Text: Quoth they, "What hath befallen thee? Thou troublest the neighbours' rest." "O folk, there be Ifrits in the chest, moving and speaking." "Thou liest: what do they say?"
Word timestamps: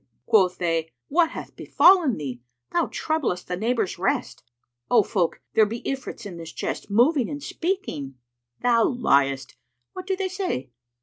Quoth 0.25 0.57
they, 0.57 0.91
"What 1.09 1.29
hath 1.29 1.55
befallen 1.55 2.17
thee? 2.17 2.41
Thou 2.71 2.87
troublest 2.87 3.45
the 3.47 3.55
neighbours' 3.55 3.99
rest." 3.99 4.41
"O 4.89 5.03
folk, 5.03 5.41
there 5.53 5.63
be 5.67 5.83
Ifrits 5.83 6.25
in 6.25 6.37
the 6.37 6.45
chest, 6.47 6.89
moving 6.89 7.29
and 7.29 7.43
speaking." 7.43 8.15
"Thou 8.63 8.83
liest: 8.85 9.57
what 9.93 10.07
do 10.07 10.15
they 10.15 10.27
say?" 10.29 10.71